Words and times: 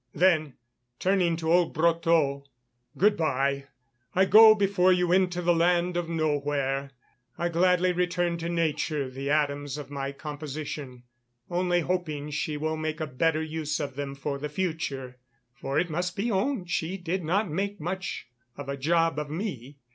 Then, 0.15 0.55
turning 0.97 1.35
to 1.35 1.53
old 1.53 1.75
Brotteaux: 1.75 2.47
"Good 2.97 3.15
bye, 3.15 3.65
I 4.15 4.25
go 4.25 4.55
before 4.55 4.91
you 4.91 5.11
into 5.11 5.43
the 5.43 5.53
land 5.53 5.95
of 5.95 6.09
nowhere. 6.09 6.89
I 7.37 7.49
gladly 7.49 7.91
return 7.91 8.39
to 8.39 8.49
Nature 8.49 9.11
the 9.11 9.29
atoms 9.29 9.77
of 9.77 9.91
my 9.91 10.11
composition, 10.11 11.03
only 11.51 11.81
hoping 11.81 12.31
she 12.31 12.57
will 12.57 12.77
make 12.77 12.99
a 12.99 13.05
better 13.05 13.43
use 13.43 13.79
of 13.79 13.95
them 13.95 14.15
for 14.15 14.39
the 14.39 14.49
future, 14.49 15.19
for 15.53 15.77
it 15.77 15.91
must 15.91 16.15
be 16.15 16.31
owned 16.31 16.71
she 16.71 16.97
did 16.97 17.23
not 17.23 17.47
make 17.51 17.79
much 17.79 18.25
of 18.57 18.69
a 18.69 18.77
job 18.77 19.19
of 19.19 19.29
me." 19.29 19.77